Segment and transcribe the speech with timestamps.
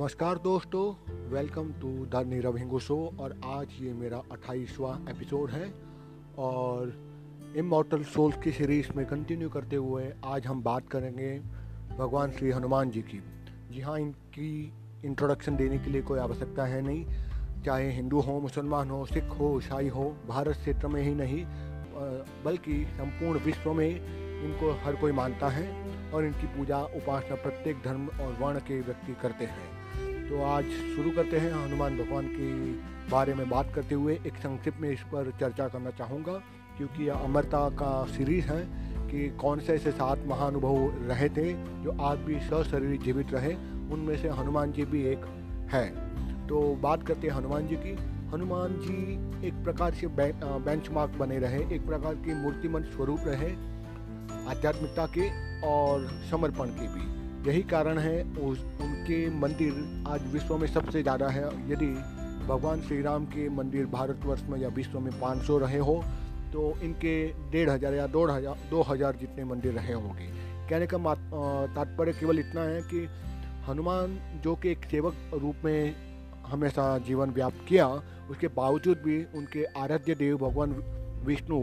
[0.00, 0.82] नमस्कार दोस्तों
[1.30, 5.72] welcome to the Neerav Hingu show और आज ये मेरा अट्ठाईसवा एपिसोड है
[6.38, 6.92] और
[7.56, 11.38] इमोटल सोल्स की सीरीज़ में कंटिन्यू करते हुए आज हम बात करेंगे
[11.98, 13.22] भगवान श्री हनुमान जी की।
[13.70, 14.72] जी हाँ इनकी
[15.04, 17.04] इंट्रोडक्शन देने के लिए कोई आवश्यकता है नहीं।
[17.62, 21.44] चाहे हिंदू हो, मुसलमान हो, सिख हो, ईसाई हो, भारत क्षेत्र में ही नहीं
[22.44, 23.90] बल्कि संपूर्ण विश्व में
[24.44, 25.68] इनको हर कोई मानता है
[26.12, 29.79] और इनकी पूजा उपासना प्रत्येक धर्म और वर्ण के व्यक्ति करते हैं।
[30.30, 32.48] तो आज शुरू करते हैं हनुमान भगवान के
[33.10, 36.32] बारे में बात करते हुए। एक संक्षिप्त में इस पर चर्चा करना चाहूँगा,
[36.76, 38.60] क्योंकि यह अमरता का सीरीज़ है
[39.08, 41.52] कि कौन से ऐसे सात महानुभव रहे थे
[41.84, 43.54] जो आज भी सशरीर जीवित रहे,
[43.92, 45.26] उनमें से हनुमान जी भी एक
[45.72, 45.86] है।
[46.48, 47.96] तो बात करते हैं हनुमान जी की।
[48.32, 53.52] हनुमान जी एक प्रकार से बेंचमार्क बने रहे, एक प्रकार की मूर्तिमंत स्वरूप रहे,
[54.48, 55.30] आध्यात्मिकता के
[55.68, 61.28] और समर्पण के भी। यही कारण है उस, उनके मंदिर आज विश्व में सबसे ज़्यादा
[61.28, 61.86] है। यदि
[62.46, 66.02] भगवान श्री राम के मंदिर भारतवर्ष में या विश्व में 500 रहे हो
[66.52, 67.14] तो इनके
[67.50, 70.26] डेढ़ हज़ार या दो हज़ार दो हज़ार जितने मंदिर रहे होंगे।
[70.70, 71.14] कहने का
[71.74, 73.06] तात्पर्य केवल इतना है कि
[73.68, 75.94] हनुमान जो कि एक सेवक रूप में
[76.46, 77.86] हमेशा जीवन व्याप्त किया,
[78.30, 80.72] उसके बावजूद भी उनके आराध्य देव भगवान
[81.26, 81.60] विष्णु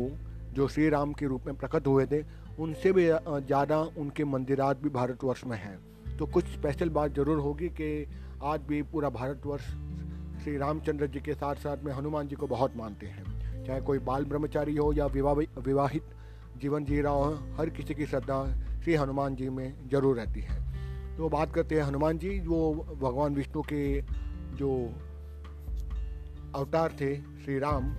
[0.54, 2.22] जो श्री राम के रूप में प्रकट हुए थे
[2.60, 7.68] उनसे भी ज़्यादा उनके मंदिरात भी भारतवर्ष में हैं। तो कुछ स्पेशल बात ज़रूर होगी
[7.70, 8.08] कि
[8.44, 9.64] आज भी पूरा भारतवर्ष
[10.44, 14.00] श्री रामचंद्र जी के साथ साथ में हनुमान जी को बहुत मानते हैं। चाहे कोई
[14.00, 16.04] बाल ब्रह्मचारी हो या विवाह, विवाहित
[16.58, 18.46] जीवन जी रहा हो, हर किसी की श्रद्धा
[18.84, 23.36] श्री हनुमान जी में ज़रूर रहती है। तो बात करते हैं हनुमान जी, वो भगवान
[23.36, 24.02] विष्णु के
[24.58, 24.72] जो
[26.56, 27.92] अवतार थे, श्री राम,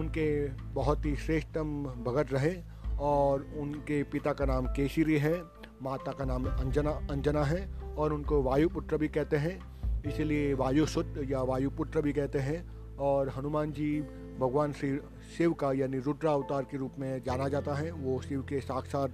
[0.00, 0.26] उनके
[0.74, 2.54] बहुत ही श्रेष्ठतम भगत रहे।
[3.00, 5.34] और उनके पिता का नाम केशरी है,
[5.82, 9.58] माता का नाम अंजना अंजना है और उनको वायुपुत्र भी कहते हैं।
[10.02, 14.00] इसीलिए वायुसुत या वायुपुत्र भी कहते हैं और हनुमान जी
[14.40, 14.96] भगवान श्री
[15.36, 19.10] शिव का यानी रुद्र अवतार के रूप में जाना जाता है। वो शिव के साक्षात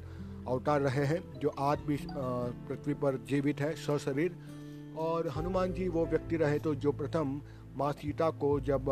[0.48, 4.36] अवतार रहे हैं, जो आज भी पृथ्वी पर जीवित है, सशरीर।
[4.98, 7.40] और हनुमान जी वो व्यक्ति रहे तो जो प्रथम
[7.76, 8.86] माँ सीता को जब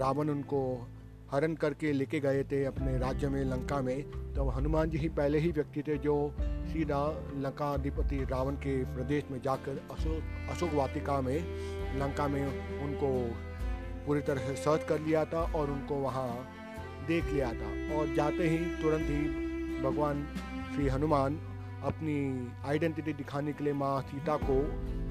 [0.00, 0.62] रावण उनको
[1.32, 4.02] हरण करके लेके गए थे अपने राज्य में, लंका में।
[4.34, 9.24] तो हनुमान जी ही पहले ही व्यक्ति थे जो सीधा लंका अधिपति रावण के प्रदेश
[9.30, 11.38] में जाकर अशोक अशोक वाटिका में,
[12.00, 12.46] लंका में
[12.82, 13.30] उनको
[14.06, 16.48] पूरी तरह से सर्च कर लिया था और उनको वहाँ
[17.08, 19.46] देख लिया था। और जाते ही तुरंत ही
[19.82, 20.26] भगवान
[20.74, 21.40] श्री हनुमान
[21.84, 24.60] अपनी आइडेंटिटी दिखाने के लिए माँ सीता को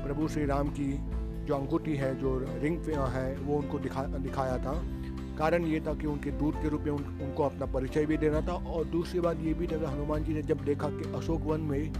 [0.06, 0.98] प्रभु श्री राम की
[1.46, 5.05] जो अंगूठी है, जो रिंग है, वो उनको दिखा, दिखाया था।
[5.36, 8.42] कारण ये था कि उनके दूत के रूप में उन, उनको अपना परिचय भी देना
[8.42, 11.42] था और दूसरी बात ये भी था कि हनुमान जी ने जब देखा कि अशोक
[11.42, 11.94] वन में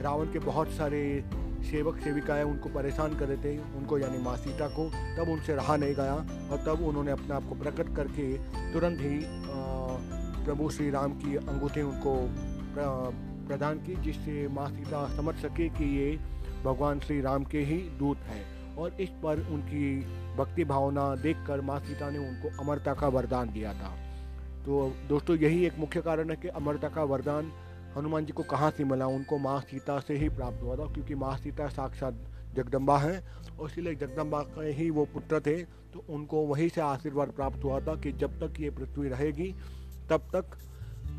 [0.00, 1.02] रावण के बहुत सारे
[1.70, 5.76] सेवक सेविकाएँ उनको परेशान कर रहे थे उनको यानी माँ सीता को तब उनसे रहा
[5.76, 6.14] नहीं गया
[6.50, 8.32] और तब उन्होंने अपने आप को प्रकट करके
[8.72, 9.20] तुरंत ही
[10.44, 12.16] प्रभु श्री राम की अंगूठी उनको
[13.48, 16.18] प्रदान की जिससे माँ सीता समझ सके कि ये
[16.64, 19.98] भगवान श्री राम के ही दूत हैं। और इस पर उनकी
[20.36, 23.94] भक्ति भावना देखकर माँ सीता ने उनको अमरता का वरदान दिया था।
[24.64, 27.52] तो दोस्तों, यही एक मुख्य कारण है कि अमरता का वरदान
[27.96, 29.06] हनुमान जी को कहाँ से मिला?
[29.06, 32.14] उनको माँ सीता से ही प्राप्त हुआ था, क्योंकि माँ सीता साक्षात
[32.56, 33.22] जगदम्बा है
[33.58, 35.56] और इसीलिए जगदम्बा के ही वो पुत्र थे
[35.92, 39.54] तो उनको वहीं से आशीर्वाद प्राप्त हुआ था कि जब तक ये पृथ्वी रहेगी,
[40.10, 40.56] तब तक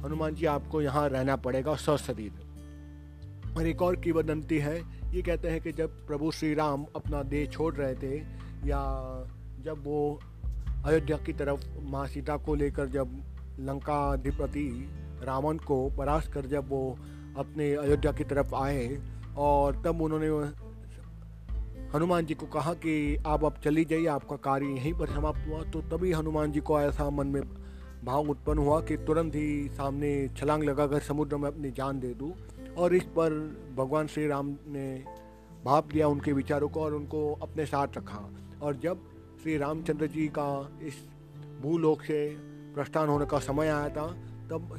[0.06, 4.82] हनुमान जी आपको यहाँ रहना पड़ेगा सशरीर। और एक और किवदंती है
[5.14, 8.16] ये कहते हैं कि जब प्रभु श्री राम अपना देह छोड़ रहे थे
[8.66, 8.80] या
[9.64, 10.20] जब वो
[10.86, 13.12] अयोध्या की तरफ़ माँ सीता को लेकर जब
[13.60, 14.68] लंका अधिपति
[15.24, 16.98] रावण को परास्त कर जब वो
[17.38, 18.98] अपने अयोध्या की तरफ़ आए
[19.38, 20.30] और तब उन्होंने
[21.96, 25.62] हनुमान जी को कहा कि आप अब चली जाइए, आपका कार्य यहीं पर समाप्त हुआ।
[25.64, 27.42] तो तभी हनुमान जी को ऐसा मन में
[28.06, 32.32] भाव उत्पन्न हुआ कि तुरंत ही सामने छलांग लगाकर समुद्र में अपनी जान दे दूँ।
[32.78, 33.32] और इस पर
[33.78, 35.04] भगवान श्री राम ने
[35.66, 38.30] भाप लिया उनके विचारों को और उनको अपने साथ रखा।
[38.62, 39.02] और जब
[39.44, 40.94] श्री रामचंद्र जी का इस
[41.62, 42.28] भूलोक से
[42.76, 44.08] प्रस्थान होने का समय आया था,
[44.50, 44.78] तब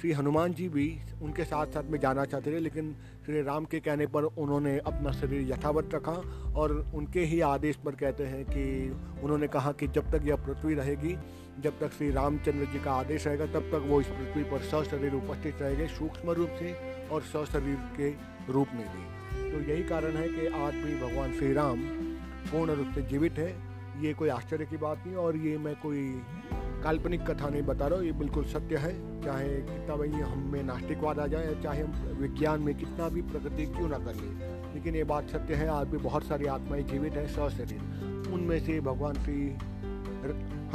[0.00, 0.86] श्री हनुमान जी भी
[1.22, 2.94] उनके साथ साथ में जाना चाहते थे, लेकिन
[3.26, 6.12] श्री राम के कहने पर उन्होंने अपना शरीर यथावत रखा
[6.56, 8.90] और उनके ही आदेश पर कहते हैं कि
[9.22, 11.16] उन्होंने कहा कि जब तक यह पृथ्वी रहेगी,
[11.60, 15.14] जब तक श्री रामचंद्र जी का आदेश रहेगा, तब तक वो इस पृथ्वी पर सशरीर
[15.14, 16.72] उपस्थित रहेंगे, सूक्ष्म रूप से
[17.12, 18.10] और सशरीर के
[18.52, 19.14] रूप में भी।
[19.52, 21.80] तो यही कारण है कि आज भी भगवान श्री राम
[22.50, 26.22] पूर्ण रूप से जीवित है। ये कोई आश्चर्य की बात नहीं और ये मैं कोई
[26.54, 30.62] काल्पनिक कथा नहीं बता रहा हूँ। ये बिल्कुल सत्य है। चाहे कितना भाई हम में
[30.62, 34.96] नास्तिकवाद आ जाए, चाहे हम विज्ञान में कितना भी प्रगति क्यों ना कर। ले लेकिन
[34.96, 37.80] ये बात सत्य है, आज भी बहुत सारी आत्माएँ जीवित हैं सशरीर।
[38.32, 39.56] उनमें से भगवान श्री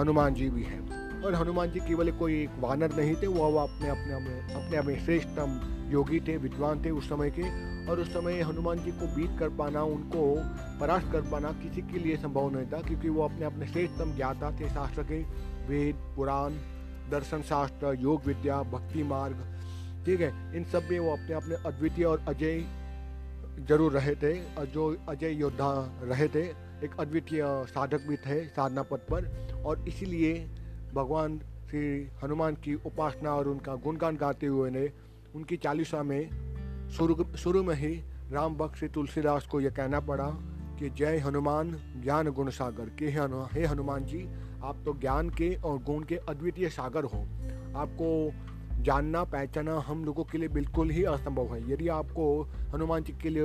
[0.02, 3.90] हनुमान जी भी हैं। और हनुमान जी केवल कोई एक वानर नहीं थे, वो अपने
[3.90, 7.44] अपने में, अपने अपने श्रेष्ठतम योगी थे, विद्वान थे उस समय के,
[7.92, 10.36] और उस समय हनुमान जी को बीत कर पाना, उनको
[10.80, 14.52] परास्त कर पाना किसी के लिए संभव नहीं था, क्योंकि वो अपने अपने श्रेष्ठतम ज्ञाता
[14.52, 15.20] थे, शास्त्र के
[15.68, 16.54] वेद, पुराण,
[17.12, 19.44] दर्शन शास्त्र, योग विद्या, भक्ति मार्ग,
[20.06, 22.64] ठीक है, इन सब में वो अपने अपने अद्वितीय और अजय
[23.68, 25.72] ज़रूर रहे थे, और जो अजय योद्धा
[26.04, 26.44] रहे थे,
[26.86, 29.32] एक अद्वितीय साधक भी थे साधना पद पर,
[29.66, 30.34] और इसीलिए
[30.94, 31.40] भगवान
[31.70, 34.90] श्री हनुमान की उपासना और उनका गुणगान गाते हुए ने
[35.36, 40.30] उनकी चालीसा में शुरू शुरू में ही राम भक्त तुलसीदास को यह कहना पड़ा
[40.80, 41.72] कि जय हनुमान
[42.04, 43.06] ज्ञान गुण सागर। के
[43.60, 44.28] हे हनुमान जी,
[44.64, 47.20] आप तो ज्ञान के और गुण के अद्वितीय सागर हो।
[47.80, 48.32] आपको
[48.84, 52.44] जानना पहचाना हम लोगों के लिए बिल्कुल ही असंभव है। यदि आपको
[52.74, 53.44] हनुमान जी के लिए,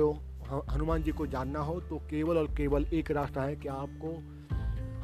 [0.73, 4.34] हनुमान जी को जानना हो तो केवल और केवल एक रास्ता है कि आपको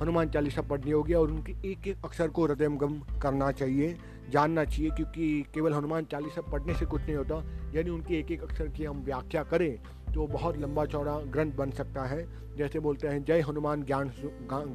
[0.01, 3.95] हनुमान चालीसा पढ़नी होगी और उनके एक एक अक्षर को हृदयंगम करना चाहिए,
[4.31, 7.35] जानना चाहिए, क्योंकि केवल हनुमान चालीसा पढ़ने से कुछ नहीं होता।
[7.75, 9.77] यानी उनके एक एक अक्षर की हम व्याख्या करें
[10.13, 12.25] तो बहुत लंबा चौड़ा ग्रंथ बन सकता है।
[12.57, 14.11] जैसे बोलते हैं, जय हनुमान ज्ञान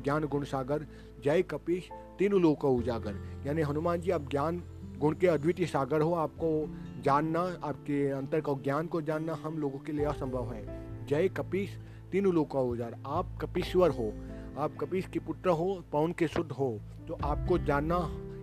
[0.05, 0.87] ज्ञान गुण सागर,
[1.25, 1.88] जय कपीश
[2.19, 4.62] तीनों लोग का उजागर। यानी हनुमान जी, आप ज्ञान
[4.99, 9.79] गुण के अद्वितीय सागर हो, आपको जानना, आपके अंतर का ज्ञान को जानना हम लोगों
[9.79, 10.64] के लिए असंभव है।
[11.06, 11.76] जय कपीश
[12.12, 14.12] तीनों लोग का उजार आप कपीश्वर हो
[14.58, 16.69] आप कपीश के पुत्र हो, पवन के शुद्ध हो
[17.08, 17.99] तो आपको जानना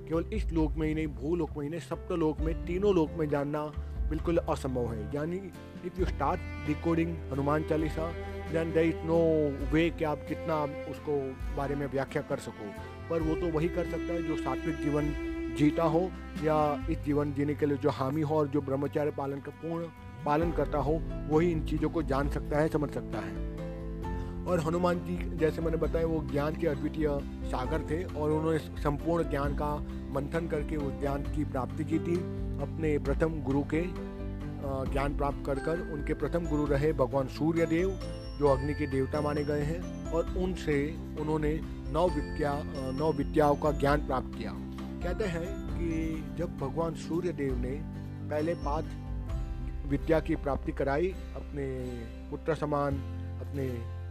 [0.07, 3.11] केवल इस लोक में ही नहीं, भूलोक में ही नहीं, सप्त लोक में, तीनों लोक
[3.19, 3.63] में जानना
[4.09, 5.37] बिल्कुल असंभव है। यानी
[5.85, 8.11] if you start decoding Hanuman Chalisa
[8.51, 9.17] then there is no
[9.71, 10.61] way कि आप कितना
[10.91, 11.17] उसको
[11.57, 12.69] बारे में व्याख्या कर सको।
[13.09, 15.13] पर वो तो वही कर सकता है जो सात्विक जीवन
[15.57, 16.09] जीता हो,
[16.43, 19.87] या इस जीवन जीने के लिए जो हामी हो और जो ब्रह्मचार्य पालन का पूर्ण
[20.25, 23.52] पालन करता हो वही इन चीज़ों को जान सकता है, समझ सकता है।
[24.47, 27.07] और हनुमान जी, जैसे मैंने बताया, वो ज्ञान के अद्वितीय
[27.45, 29.75] सागर थे और उन्होंने संपूर्ण ज्ञान का
[30.13, 32.15] मंथन करके उस ज्ञान की प्राप्ति की थी।
[32.63, 33.83] अपने प्रथम गुरु के
[34.91, 37.89] ज्ञान प्राप्त कर कर उनके प्रथम गुरु रहे भगवान सूर्य देव
[38.39, 40.75] जो अग्नि के देवता माने गए हैं और उनसे
[41.19, 41.59] उन्होंने
[41.91, 42.53] नौ विद्या
[42.99, 44.51] नौ विद्याओं का ज्ञान प्राप्त किया।
[45.03, 47.71] कहते हैं कि जब भगवान सूर्य देव ने
[48.29, 48.85] पहले पाँच
[49.87, 51.65] विद्या की प्राप्ति कराई, अपने
[52.31, 52.97] पुत्र समान,
[53.41, 53.67] अपने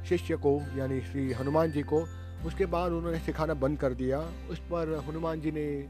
[0.09, 2.07] शिष्य को, यानी श्री हनुमान जी को,
[2.47, 4.21] उसके बाद उन्होंने सिखाना बंद कर दिया।
[4.51, 5.89] उस पर हनुमान जी ने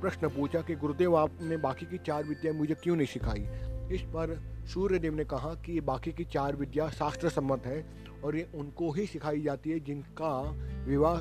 [0.00, 3.46] प्रश्न पूछा कि, गुरुदेव, आपने बाकी की चार विद्या मुझे क्यों नहीं सिखाई?
[3.94, 7.86] इस पर सूर्यदेव ने कहा कि, बाकी की चार विद्या शास्त्र सम्मत है
[8.24, 10.50] और ये उनको ही सिखाई जाती है जिनका
[10.86, 11.20] विवाह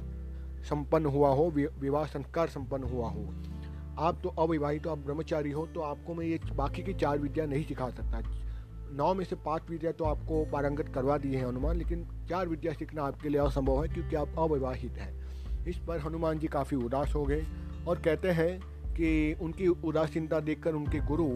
[0.59, 3.33] संपन्न हुआ हो विवाह संस्कार संपन्न हुआ हो।
[3.99, 7.45] आप तो अविवाहित तो आप ब्रह्मचारी हो तो आपको मैं ये बाकी की चार विद्या
[7.45, 8.21] नहीं सिखा सकता।
[8.91, 12.73] नौ में से पाँच विद्या तो आपको पारंगत करवा दिए हैं हनुमान, लेकिन चार विद्या
[12.73, 17.13] सीखना आपके लिए असंभव है क्योंकि आप अविवाहित हैं। इस पर हनुमान जी काफ़ी उदास
[17.15, 17.45] हो गए
[17.87, 18.59] और कहते हैं
[18.93, 21.29] कि उनकी उदासीनता देखकर उनके गुरु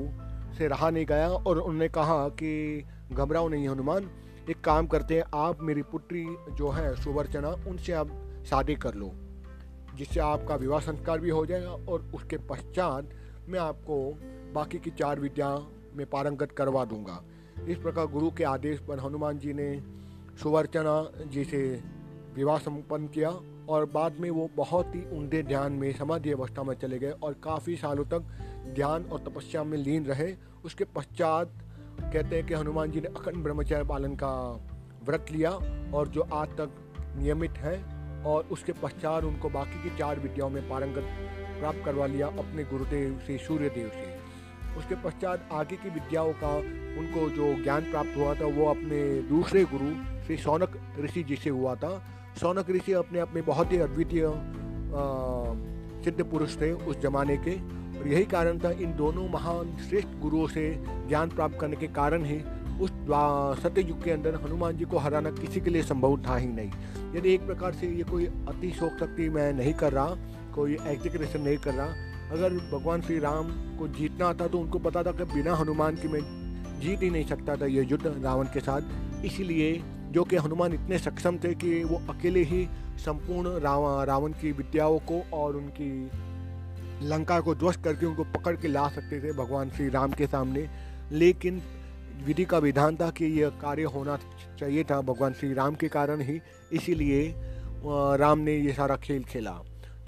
[0.58, 4.10] से रहा नहीं गया और उन्होंने कहा कि घबराओ नहीं हनुमान,
[4.50, 8.10] एक काम करते हैं, आप मेरी पुत्री जो है, सुवर्चना, उनसे आप
[8.46, 9.12] शादी कर लो,
[9.96, 13.10] जिससे आपका विवाह संस्कार भी हो जाएगा और उसके पश्चात
[13.50, 13.98] मैं आपको
[14.54, 15.56] बाकी की चार विद्या
[15.96, 17.22] में पारंगत करवा दूँगा।
[17.68, 19.84] इस प्रकार गुरु के आदेश पर हनुमान जी ने
[20.44, 21.84] सुवर्चना जी से
[22.36, 23.30] विवाह संपन्न किया
[23.70, 27.34] और बाद में वो बहुत ही उमदे ध्यान में समाधि अवस्था में चले गए और
[27.34, 28.20] काफ़ी सालों तक
[28.76, 30.34] ध्यान और तपस्या में लीन रहे।
[30.66, 31.52] उसके पश्चात
[32.02, 34.62] कहते हैं कि हनुमान जी ने अखंड ब्रह्मचर्य पालन का
[35.06, 35.52] व्रत लिया
[35.94, 36.70] और जो आज तक
[37.18, 37.84] नियमित है
[38.24, 41.04] और उसके पश्चात उनको बाकी की चार विद्याओं में पारंगत
[41.60, 44.13] प्राप्त करवा लिया अपने गुरुदेव से, सूर्यदेव से।
[44.78, 46.56] उसके पश्चात आगे की विद्याओं का
[47.00, 49.90] उनको जो ज्ञान प्राप्त हुआ था, वो अपने दूसरे गुरु,
[50.26, 51.92] श्री सौनक ऋषि जी से हुआ था।
[52.40, 54.28] सौनक ऋषि अपने अपने बहुत ही अद्वितीय
[56.04, 57.52] सिद्ध पुरुष थे उस जमाने के।
[58.00, 60.70] और यही कारण था, इन दोनों महान श्रेष्ठ गुरुओं से
[61.08, 62.38] ज्ञान प्राप्त करने के कारण ही
[62.82, 62.92] उस
[63.64, 67.16] सत्य युग के अंदर हनुमान जी को हराना किसी के लिए संभव था ही नहीं।
[67.16, 70.16] यदि एक प्रकार से ये कोई अति शोक शक्ति मैं नहीं कर रहा,
[70.56, 75.04] कोई एग्जिक्रेशन नहीं कर रहा अगर भगवान श्री राम को जीतना आता तो उनको पता
[75.04, 76.22] था कि बिना हनुमान की मैं
[76.80, 80.98] जीत ही नहीं सकता था ये युद्ध रावण के साथ। इसीलिए जो कि हनुमान इतने
[81.00, 87.40] सक्षम थे कि वो अकेले ही संपूर्ण रावण रावण की विद्याओं को और उनकी लंका
[87.40, 90.68] को ध्वस्त करके उनको पकड़ के ला सकते थे भगवान श्री राम के सामने।
[91.12, 91.62] लेकिन
[92.26, 94.18] विधि का विधान था कि यह कार्य होना
[94.60, 96.40] चाहिए था भगवान श्री राम के कारण ही।
[96.72, 97.34] इसीलिए
[98.18, 99.60] राम ने ये सारा खेल खेला।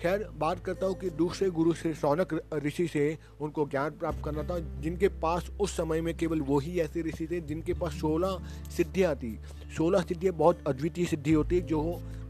[0.01, 4.43] खैर, बात करता हूँ कि दूसरे गुरु से सौनक ऋषि से उनको ज्ञान प्राप्त करना
[4.43, 8.39] था, जिनके पास उस समय में केवल वही ऐसे ऋषि थे जिनके पास सोलह
[8.77, 9.39] सिद्धियाँ थी।
[9.77, 11.81] सोलह सिद्धियाँ बहुत अद्वितीय सिद्धि होती है जो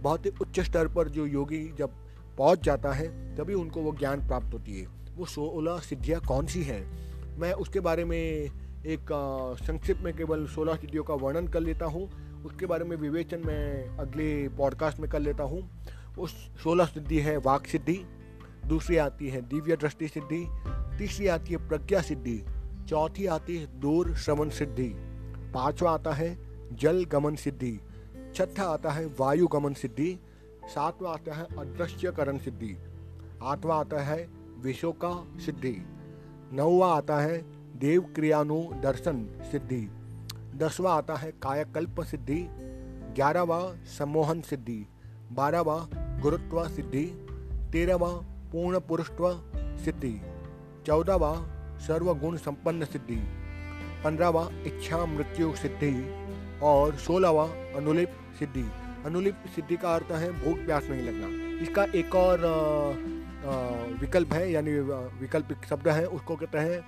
[0.01, 1.89] बहुत ही उच्च स्तर पर जो योगी जब
[2.38, 6.62] पहुँच जाता है, तभी उनको वो ज्ञान प्राप्त होती है। वो सोलह सिद्धियाँ कौन सी
[6.63, 6.84] हैं?
[7.38, 9.07] मैं उसके बारे में एक
[9.62, 12.10] संक्षिप्त में केवल सोलह सिद्धियों का वर्णन कर लेता हूँ।
[12.45, 15.69] उसके बारे में विवेचन मैं अगले पॉडकास्ट में कर लेता हूँ।
[16.19, 18.03] उस सोलह सिद्धि है वाक सिद्धि,
[18.67, 20.45] दूसरी आती है दिव्य दृष्टि सिद्धि,
[20.98, 22.38] तीसरी आती है प्रज्ञा सिद्धि,
[22.89, 24.88] चौथी आती है दूर श्रवण सिद्धि,
[25.53, 26.38] पांचवा आता है
[26.74, 27.79] जल गमन सिद्धि,
[28.36, 30.17] छठा आता है वायु गमन सिद्धि,
[30.74, 32.75] सातवां आता है अदृश्यकरण सिद्धि,
[33.43, 34.27] आठवां आता है
[34.62, 35.13] विशोका
[35.45, 35.75] सिद्धि,
[36.53, 37.38] नौवा आता है
[37.79, 39.81] देव क्रियानु दर्शन सिद्धि,
[40.57, 42.45] दसवा आता है कायाकल्प सिद्धि,
[43.15, 43.60] ग्यारहवा
[43.98, 44.86] सम्मोहन सिद्धि,
[45.31, 45.77] बारहवा
[46.22, 47.05] गुरुत्व सिद्धि,
[47.72, 48.10] तेरहवा
[48.51, 49.29] पूर्ण पुरुषत्व
[49.86, 50.13] सिद्धि,
[50.88, 51.34] चौदहवा
[51.77, 53.15] सर्वगुण संपन्न सिद्धि
[54.03, 55.93] पंद्रहवा इच्छा मृत्यु सिद्धि
[56.63, 57.43] और सोलहवा
[57.77, 58.65] अनुलिप सिद्धि।
[59.05, 61.27] अनुलिप सिद्धि का अर्थ है भूख प्यास नहीं लगना।
[61.63, 62.39] इसका एक और
[64.01, 64.72] विकल्प है, यानी
[65.19, 66.84] विकल्प शब्द है, उसको कहते हैं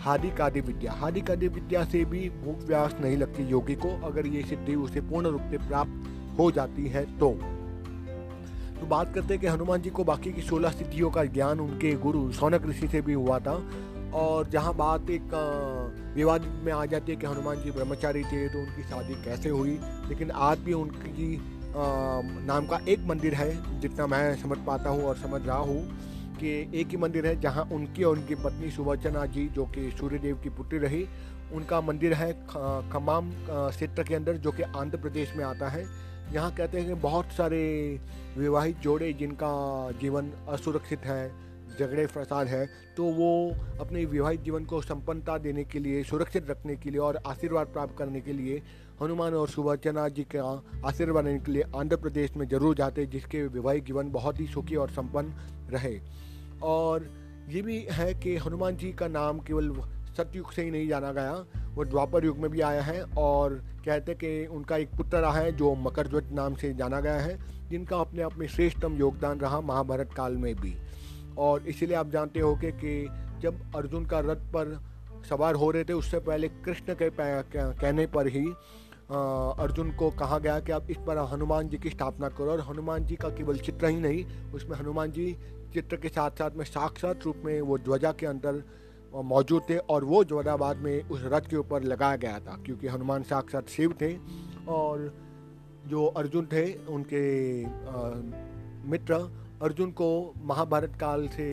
[0.00, 4.26] हादि कादि विद्या। हादि कादि विद्या से भी भूख व्यास नहीं लगती योगी को। अगर
[4.26, 7.36] ये सिद्धि उसे पूर्ण रूप से प्राप्त हो जाती है तो।
[8.80, 11.92] तो बात करते हैं कि हनुमान जी को बाकी की सोलह सिद्धियों का ज्ञान उनके
[11.98, 13.54] गुरु सौनक ऋषि से भी हुआ था।
[14.14, 15.34] और जहाँ बात एक
[16.16, 19.78] विवाद में आ जाती है कि हनुमान जी ब्रह्मचारी थे तो उनकी शादी कैसे हुई?
[20.08, 21.36] लेकिन आज भी उनकी
[21.76, 25.82] नाम का एक मंदिर है, जितना मैं समझ पाता हूँ और समझ रहा हूँ
[26.38, 30.36] कि एक ही मंदिर है जहाँ उनकी और उनकी पत्नी सुवचना जी, जो कि सूर्यदेव
[30.36, 31.06] की पुत्री रही,
[31.52, 32.32] उनका मंदिर है
[32.92, 35.84] खमाम क्षेत्र के अंदर, जो कि आंध्र प्रदेश में आता है।
[36.32, 37.58] यहाँ कहते हैं कि बहुत सारे
[38.36, 39.48] विवाहित जोड़े जिनका
[40.00, 41.28] जीवन असुरक्षित है,
[41.78, 42.66] झगड़े फसाद है
[42.96, 43.30] तो वो
[43.80, 47.96] अपने विवाहित जीवन को संपन्नता देने के लिए, सुरक्षित रखने के लिए और आशीर्वाद प्राप्त
[47.98, 48.62] करने के लिए
[49.02, 53.42] हनुमान और सुवचना जी का आशीर्वाद लेने के लिए आंध्र प्रदेश में ज़रूर जाते जिसके
[53.46, 55.32] वैवाहिक जीवन बहुत ही सुखी और संपन्न
[55.70, 55.98] रहे।
[56.62, 57.08] और
[57.48, 59.68] ये भी है कि हनुमान जी का नाम केवल
[60.16, 61.32] सतयुग से ही नहीं जाना गया।
[61.74, 63.54] वो द्वापर युग में भी आया है और
[63.84, 67.96] कहते कि उनका एक पुत्र रहा है जो मकरध्वज नाम से जाना गया है जिनका
[67.96, 70.74] अपने आप में श्रेष्ठतम योगदान रहा महाभारत काल में भी।
[71.38, 73.08] और इसीलिए आप जानते हो कि, कि
[73.42, 74.78] जब अर्जुन का रथ पर
[75.28, 78.46] सवार हो रहे थे उससे पहले कृष्ण के कहने पर ही
[79.58, 83.04] अर्जुन को कहा गया कि आप इस पर हनुमान जी की स्थापना करो। और हनुमान
[83.06, 85.36] जी का केवल चित्र ही नहीं उसमें हनुमान जी
[85.74, 88.62] चित्र के साथ साथ में साक्षात रूप में वो ध्वजा के अंदर
[89.14, 92.86] मौजूद थे और वो ध्वजा बाद में उस रथ के ऊपर लगाया गया था, क्योंकि
[92.86, 94.16] हनुमान साक्षात शिव थे
[94.68, 95.12] और
[95.86, 97.24] जो अर्जुन थे, उनके
[98.90, 99.14] मित्र
[99.62, 101.46] अर्जुन को महाभारत काल से,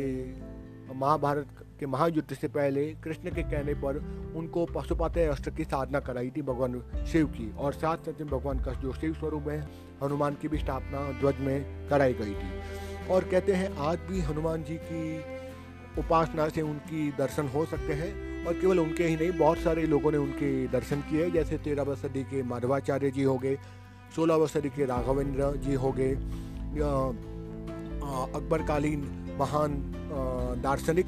[0.96, 1.48] महाभारत
[1.80, 3.98] के महायुद्ध से पहले कृष्ण के कहने पर
[4.36, 6.82] उनको पशुपात अस्त्र की साधना कराई थी भगवान
[7.12, 9.60] शिव की और साथ साथ भगवान का जो शिव स्वरूप है,
[10.04, 14.64] हनुमान की भी स्थापना ध्वज में कराई गई थी। और कहते हैं, आज भी हनुमान
[14.64, 15.33] जी की
[16.00, 18.12] उपासना से उनकी दर्शन हो सकते हैं
[18.46, 22.24] और केवल उनके ही नहीं, बहुत सारे लोगों ने उनके दर्शन किए। जैसे तेरहवीं सदी
[22.26, 23.58] के माधवाचार्य जी हो गए,
[24.16, 26.14] सोलहवीं सदी के राघवेंद्र जी हो गए
[28.36, 29.02] अकबरकालीन
[29.40, 29.72] महान
[30.64, 31.06] दार्शनिक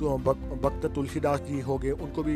[0.00, 2.34] तो भक्त तुलसीदास जी हो गए, उनको भी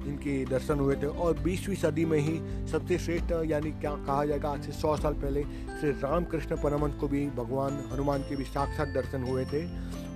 [0.00, 4.48] इनके दर्शन हुए थे। और बीसवीं सदी में ही सबसे श्रेष्ठ, यानी क्या कहा जाएगा,
[4.50, 5.42] आज से सौ साल पहले
[5.80, 9.62] श्री रामकृष्ण परमंश को भी भगवान हनुमान के भी साक्षात दर्शन हुए थे।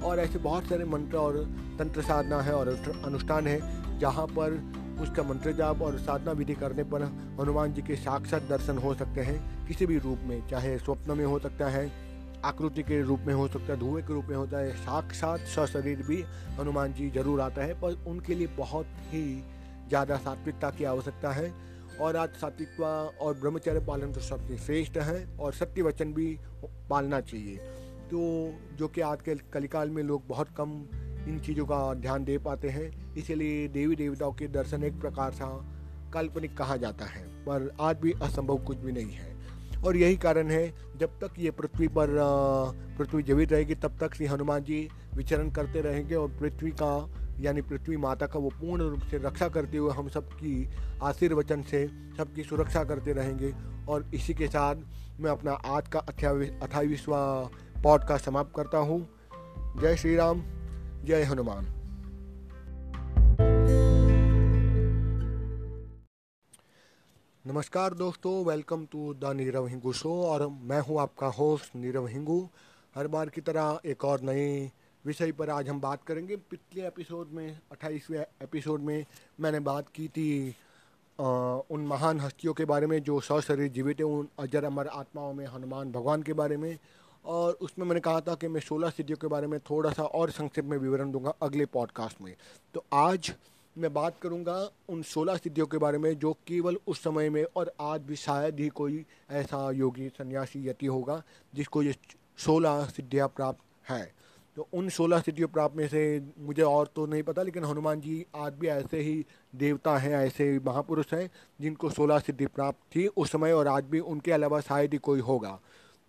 [0.04, 1.36] और ऐसे बहुत सारे मंत्र और
[1.78, 2.68] तंत्र साधना है और
[3.04, 3.58] अनुष्ठान है,
[3.98, 4.62] जहाँ पर
[5.02, 7.02] उसका मंत्र जाप और साधना विधि करने पर
[7.40, 11.24] हनुमान जी के साक्षात दर्शन हो सकते हैं, किसी भी रूप में, चाहे स्वप्न में
[11.24, 11.90] हो सकता है,
[12.44, 16.02] आकृति के रूप में हो सकता है, धुएँ के रूप में होता है, साक्षात सशरीर
[16.06, 16.22] भी
[16.58, 19.24] हनुमान जी ज़रूर आता है, पर उनके लिए बहुत ही
[19.88, 21.52] ज़्यादा सात्विकता की आवश्यकता है।
[22.00, 22.88] और आज सात्विकता
[23.22, 26.26] और ब्रह्मचर्य पालन तो सबसे श्रेष्ठ है और सत्य वचन भी
[26.90, 27.56] पालना चाहिए।
[28.14, 28.20] तो
[28.78, 30.70] जो कि आज के कलिकाल में लोग बहुत कम
[31.28, 35.46] इन चीज़ों का ध्यान दे पाते हैं। इसीलिए देवी देवताओं के दर्शन एक प्रकार सा
[36.12, 40.50] काल्पनिक कहा जाता है, पर आज भी असंभव कुछ भी नहीं है। और यही कारण
[40.50, 42.14] है, जब तक ये पृथ्वी पर
[42.98, 46.94] पृथ्वी जीवित रहेगी, तब तक श्री हनुमान जी विचरण करते रहेंगे और पृथ्वी का,
[47.40, 50.68] यानी पृथ्वी माता का वो पूर्ण रूप से रक्षा करते हुए हम सबकी
[51.02, 51.86] आशीर्वचन से
[52.18, 53.52] सबकी सुरक्षा करते रहेंगे।
[53.88, 57.50] और इसी के साथ मैं अपना आज का अट्ठाईसवा
[57.84, 58.98] पॉडकास्ट समाप्त करता हूँ।
[59.80, 60.40] जय श्री राम
[61.04, 61.64] जय हनुमान।
[67.44, 72.40] नमस्कार दोस्तों welcome to the Neerav Hingu show और मैं हूँ आपका होस्ट नीरव हिंगू
[72.94, 74.70] हर बार की तरह एक और नए
[75.04, 79.04] विषय पर आज हम बात करेंगे। पिछले एपिसोड में अट्ठाईसवें एपिसोड में
[79.40, 80.56] मैंने बात की थी
[81.18, 81.24] आ,
[81.70, 85.32] उन महान हस्तियों के बारे में जो सौ शरीर जीवित हैं उन अजर अमर आत्माओं
[85.32, 86.78] में हनुमान भगवान के बारे में।
[87.24, 90.30] और उसमें मैंने कहा था कि मैं सोलह सिद्धियों के बारे में थोड़ा सा और
[90.30, 92.34] संक्षेप में विवरण दूँगा अगले पॉडकास्ट में।
[92.74, 93.32] तो आज
[93.76, 94.56] मैं बात करूँगा
[94.88, 98.60] उन सोलह सिद्धियों के बारे में जो केवल उस समय में और आज भी शायद
[98.60, 101.22] ही कोई ऐसा योगी सन्यासी यति होगा
[101.54, 101.94] जिसको ये
[102.38, 104.12] सोलह सिद्धियाँ प्राप्त है।
[104.56, 106.02] तो उन सोलह सिद्धियों प्राप्त में से
[106.38, 110.58] मुझे और तो नहीं पता, लेकिन हनुमान जी आज भी ऐसे ही देवता हैं, ऐसे
[110.58, 114.92] महापुरुष हैं जिनको सोलह सिद्धि प्राप्त थी उस समय और आज भी उनके अलावा शायद
[114.92, 115.58] ही कोई होगा।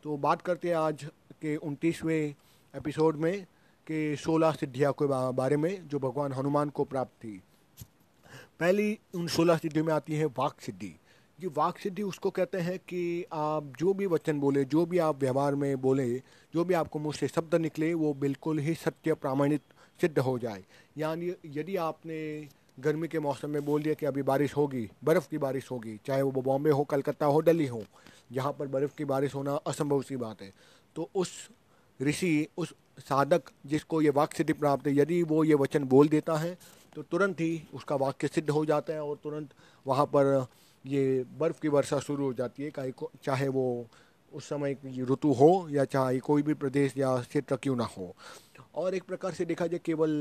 [0.06, 1.04] तो बात करते हैं आज
[1.42, 2.36] के उनतीसवें
[2.76, 3.46] एपिसोड में
[3.88, 7.42] कि सोलह सिद्धियाँ के बारे में, जो भगवान हनुमान को प्राप्त थी।
[8.60, 10.96] पहली उन सोलह सिद्धियों में आती है वाक सिद्धि।
[11.42, 15.20] ये वाक सिद्धि उसको कहते हैं कि आप जो भी वचन बोले, जो भी आप
[15.20, 16.18] व्यवहार में बोले,
[16.54, 19.62] जो भी आपको मुँह से शब्द निकले, वो बिल्कुल ही सत्य प्रामाणिक
[20.02, 20.64] सिद्ध हो जाए।
[20.98, 22.48] यानी यदि आपने
[22.80, 26.22] गर्मी के मौसम में बोल दिया कि अभी बारिश होगी, बर्फ़ की बारिश होगी, चाहे
[26.22, 27.84] वो बॉम्बे हो, कलकत्ता हो, दिल्ली हो
[28.30, 30.52] जहाँ पर बर्फ़ की बारिश होना असंभव सी बात है।
[30.96, 31.32] तो उस
[32.00, 36.36] ऋषि, उस साधक जिसको ये वाक्य सिद्धि प्राप्त है, यदि वो ये वचन बोल देता
[36.36, 36.58] है
[36.96, 39.50] तो तुरंत ही उसका वाक्य सिद्ध हो जाता है और तुरंत
[39.86, 40.46] वहाँ पर
[40.86, 42.92] ये बर्फ़ की वर्षा शुरू हो जाती है।
[43.24, 43.66] चाहे वो
[44.32, 48.16] उस समय की ऋतु हो या चाहे कोई भी प्रदेश या क्षेत्र क्यों ना हो।
[48.76, 50.12] और एक प्रकार से देखा जाए, केवल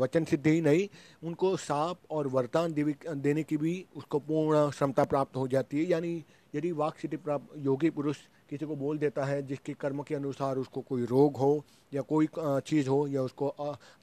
[0.00, 0.88] वचन सिद्धि ही नहीं,
[1.22, 6.24] उनको साप और वरदान देने की भी उसको पूर्ण क्षमता प्राप्त हो जाती है। यानी
[6.54, 8.16] यदि वाक सिद्धि प्राप्त, योगी पुरुष
[8.50, 12.28] किसी को बोल देता है, जिसके कर्म के अनुसार उसको कोई रोग हो, या कोई
[12.36, 13.54] चीज़ हो, या उसको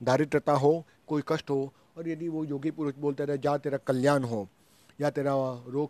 [0.04, 4.24] दारिद्रता हो, कोई कष्ट हो, और यदि वो योगी पुरुष बोलते रहे जा तेरा कल्याण
[4.24, 4.48] हो,
[5.00, 5.34] या तेरा
[5.68, 5.90] रोग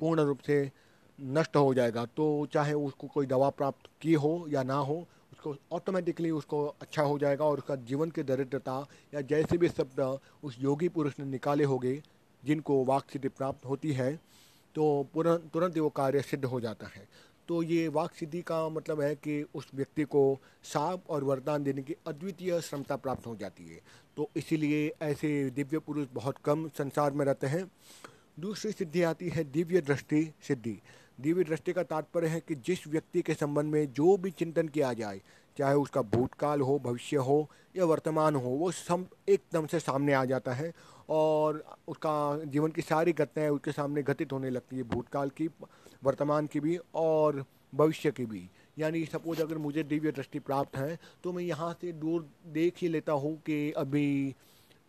[0.00, 0.70] पूर्ण रूप से
[1.18, 4.96] नष्ट हो जाएगा तो चाहे उसको कोई दवा प्राप्त की हो या ना हो,
[5.32, 10.00] उसको ऑटोमेटिकली उसको अच्छा हो जाएगा, और उसका जीवन की दरिद्रता, या जैसे भी शब्द
[10.44, 12.00] उस योगी पुरुष ने निकाले होंगे,
[12.42, 14.18] जिनको वाक सिद्धि प्राप्त होती है
[14.74, 17.06] तो तुरंत ही वो कार्य सिद्ध हो जाता है।
[17.48, 21.82] तो ये वाक सिद्धि का मतलब है कि उस व्यक्ति को साप और वरदान देने
[21.82, 23.80] की अद्वितीय क्षमता प्राप्त हो जाती है।
[24.16, 27.64] तो इसीलिए ऐसे दिव्य पुरुष बहुत कम संसार में रहते हैं।
[28.40, 30.78] दूसरी सिद्धि आती है दिव्य दृष्टि सिद्धि।
[31.20, 34.92] दिव्य दृष्टि का तात्पर्य है कि जिस व्यक्ति के संबंध में जो भी चिंतन किया
[34.92, 35.20] जाए,
[35.56, 40.24] चाहे उसका भूतकाल हो, भविष्य हो या वर्तमान हो, वो सब एकदम से सामने आ
[40.24, 40.72] जाता है
[41.12, 42.14] और उसका
[42.46, 45.48] जीवन की सारी घटनाएँ उसके सामने घटित होने लगती है भूतकाल की
[46.04, 48.48] वर्तमान की भी और भविष्य की भी।
[48.78, 52.88] यानी सपोज़ अगर मुझे दिव्य दृष्टि प्राप्त है तो मैं यहाँ से दूर देख ही
[52.88, 54.34] लेता हूँ कि अभी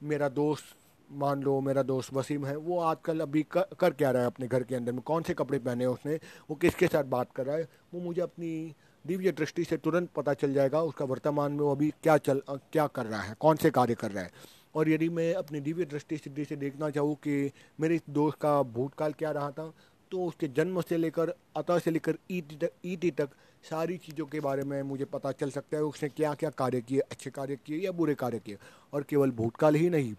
[0.03, 0.75] मेरा दोस्त
[1.09, 4.47] मान लो मेरा दोस्त वसीम है वो आजकल अभी कर, कर क्या रहा है अपने
[4.47, 5.01] घर के अंदर में?
[5.01, 6.15] कौन से कपड़े पहने हैं उसने?
[6.49, 7.67] वो किसके साथ बात कर रहा है?
[7.93, 8.73] वो मुझे अपनी
[9.05, 12.87] दिव्य दृष्टि से तुरंत पता चल जाएगा उसका वर्तमान में वो अभी क्या चल क्या
[12.87, 14.31] कर रहा है कौन से कार्य कर रहा है।
[14.75, 19.13] और यदि मैं अपनी दिव्य दृष्टि सिद्धि से देखना चाहूँ कि मेरे दोस्त का भूतकाल
[19.13, 19.71] क्या रहा था
[20.11, 23.29] तो उसके जन्म से लेकर, अतः से लेकर ईटी तक ईटी तक
[23.63, 26.99] सारी चीज़ों के बारे में मुझे पता चल सकता है, उसने क्या क्या कार्य किए,
[27.01, 28.57] अच्छे कार्य किए या बुरे कार्य किए।
[28.93, 30.13] और केवल भूतकाल ही नहीं,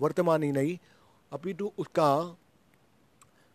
[0.00, 0.78] वर्तमान ही नहीं,
[1.32, 2.36] अपितु उसका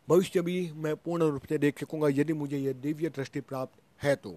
[0.07, 4.15] भविष्य भी मैं पूर्ण रूप से देख सकूँगा यदि मुझे यह दिव्य दृष्टि प्राप्त है
[4.15, 4.35] तो।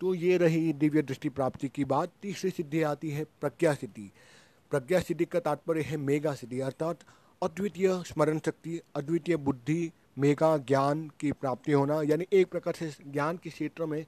[0.00, 4.10] तो ये रही दिव्य दृष्टि प्राप्ति की बात, तीसरी सिद्धि आती है प्रज्ञा सिद्धि।
[4.70, 6.98] प्रज्ञा सिद्धि का तात्पर्य है मेगा सिद्धि, अर्थात
[7.42, 13.36] अद्वितीय स्मरण शक्ति, अद्वितीय बुद्धि मेगा ज्ञान की प्राप्ति होना, यानी एक प्रकार से ज्ञान
[13.36, 14.04] के क्षेत्र में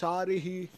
[0.00, 0.68] सारे ही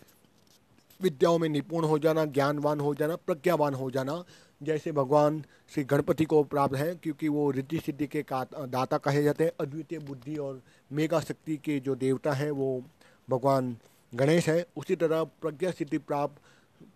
[1.01, 4.25] विद्याओं में निपुण हो जाना, ज्ञानवान हो जाना, प्रज्ञावान हो जाना।
[4.63, 9.45] जैसे भगवान श्री गणपति को प्राप्त है, क्योंकि वो रिद्धि सिद्धि के दाता कहे जाते
[9.45, 10.61] हैं। अद्वितीय बुद्धि और
[10.93, 12.83] मेगा शक्ति के जो देवता हैं, वो
[13.31, 13.77] भगवान
[14.15, 16.41] गणेश है। उसी तरह प्रज्ञा सिद्धि प्राप्त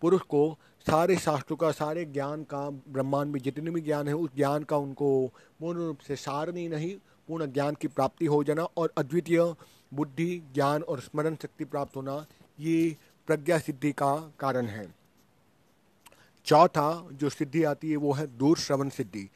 [0.01, 4.29] पुरुष को सारे शास्त्रों का, सारे ज्ञान का, ब्रह्मांड में जितने भी ज्ञान है, उस
[4.35, 5.09] ज्ञान का उनको
[5.59, 6.95] पूर्ण रूप से सारनी नहीं,
[7.27, 9.41] पूर्ण ज्ञान की प्राप्ति हो जाना और अद्वितीय
[9.93, 12.25] बुद्धि, ज्ञान और स्मरण शक्ति प्राप्त होना
[12.59, 12.95] ये
[13.27, 14.87] प्रज्ञा सिद्धि का कारण है।
[16.45, 19.29] चौथा जो सिद्धि आती है वो है दूर श्रवण सिद्धि।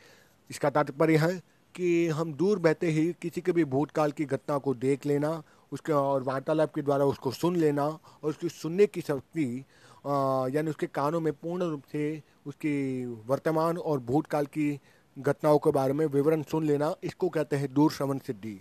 [0.49, 1.37] इसका तात्पर्य है
[1.75, 5.93] कि हम दूर बहते ही किसी के भी भूतकाल की घटना को देख लेना, उसके
[5.93, 9.65] और वार्तालाप के द्वारा उसको सुन लेना और उसकी सुनने की शक्ति
[10.05, 14.79] यानी उसके कानों में पूर्ण रूप से उसकी वर्तमान और भूतकाल की
[15.17, 18.59] घटनाओं के बारे में विवरण सुन लेना। इसको कहते हैं दूर श्रवण सिद्धि।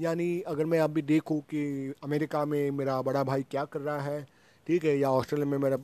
[0.00, 4.26] यानी अगर मैं अभी देखूँ कि अमेरिका में मेरा बड़ा भाई क्या कर रहा है,
[4.66, 5.76] ठीक है, या ऑस्ट्रेलिया में मेरा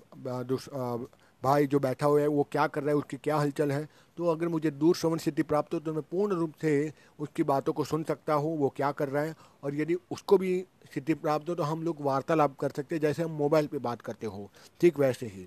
[1.44, 3.88] भाई जो बैठा हुआ है, वो क्या कर रहा है, उसकी क्या हलचल है?
[4.18, 7.72] तो अगर मुझे दूर श्रवण सिद्धि प्राप्त हो तो मैं पूर्ण रूप से उसकी बातों
[7.72, 11.48] को सुन सकता हूँ, वो क्या कर रहा है। और यदि उसको भी सिद्धि प्राप्त
[11.48, 14.50] हो तो हम लोग वार्तालाप कर सकते हैं, जैसे हम मोबाइल पे बात करते हो।
[14.80, 15.46] ठीक वैसे ही।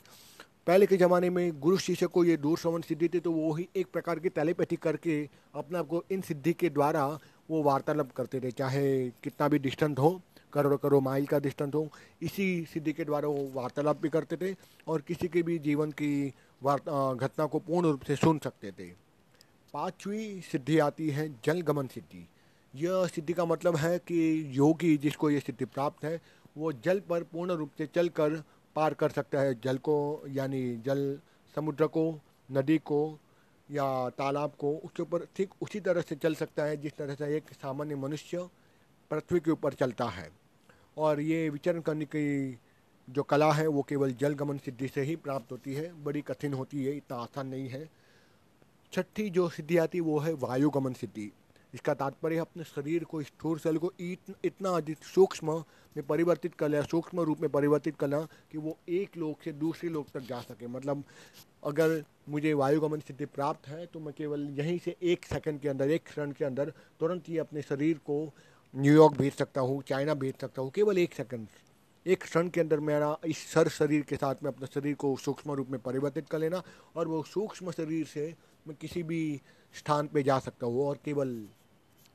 [0.68, 3.68] पहले के ज़माने में गुरु शिष्य को ये दूर श्रवण सिद्धि थी तो वो ही
[3.76, 5.22] एक प्रकार की टेलीपैथी करके
[5.56, 7.06] अपने आप को इन सिद्धि के द्वारा
[7.50, 10.20] वो वार्तालाप करते थे, चाहे कितना भी डिस्टेंट हो।
[10.54, 11.88] करोड़ों करोड़ माइल का डिस्टेंस हो।
[12.22, 14.56] इसी सिद्धि के द्वारा वो वार्तालाप भी करते थे
[14.88, 16.28] और किसी के भी जीवन की
[16.62, 18.90] घटना को पूर्ण रूप से सुन सकते थे।
[19.74, 22.28] पांचवी सिद्धि आती है जल गमन सिद्धि।
[22.74, 24.18] यह सिद्धि का मतलब है कि
[24.52, 26.20] योगी जिसको ये सिद्धि प्राप्त है,
[26.58, 28.42] वो जल पर पूर्ण रूप से चल कर
[28.76, 31.20] पार कर सकता है। जल को, यानी जल
[31.56, 33.20] समुद्र को, नदी को
[33.70, 37.36] या तालाब को, उसके ऊपर ठीक उसी तरह से चल सकता है जिस तरह से
[37.38, 38.48] एक सामान्य मनुष्य
[39.12, 40.30] पृथ्वी के ऊपर चलता है।
[40.98, 42.60] और ये विचरण करने की
[43.08, 46.54] जो कला है वो केवल जल गमन सिद्धि से ही प्राप्त होती है। बड़ी कठिन
[46.54, 47.90] होती है इतना आसान नहीं है।
[48.94, 51.32] छठी जो सिद्धि आती वो है वायु गमन सिद्धि।
[51.74, 55.64] इसका तात्पर्य अपने शरीर को स्थूल शरीर को इत, इतना अधिक सूक्ष्म
[55.96, 59.90] में परिवर्तित कर लिया सूक्ष्म रूप में परिवर्तित करना कि वो एक लोग से दूसरे
[59.90, 61.04] लोग तक जा सके। मतलब
[61.64, 65.92] अगर मुझे वायुगमन सिद्धि प्राप्त है तो मैं केवल यहीं से एक सेकंड के अंदर
[65.92, 68.24] एक क्षण के अंदर तुरंत ही अपने शरीर को
[68.74, 71.48] न्यूयॉर्क भेज सकता हूँ चाइना भेज सकता हूँ, केवल एक सेकंड
[72.06, 75.52] एक क्षण के अंदर मेरा इस सर शरीर के साथ में अपने शरीर को सूक्ष्म
[75.52, 76.62] रूप में परिवर्तित कर लेना
[76.96, 78.34] और वो सूक्ष्म शरीर से
[78.66, 79.20] मैं किसी भी
[79.76, 81.34] स्थान पे जा सकता हूँ और केवल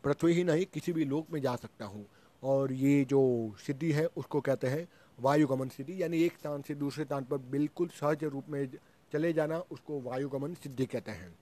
[0.04, 2.04] पृथ्वी ही नहीं, किसी भी लोक में जा सकता हूँ।
[2.42, 4.86] और ये जो सिद्धि है, उसको कहते हैं
[5.18, 8.66] वायुगमन सिद्धि, यानी एक स्थान से दूसरे स्थान पर बिल्कुल सहज रूप में
[9.12, 11.34] चले जाना, उसको वायुगमन सिद्धि कहते हैं।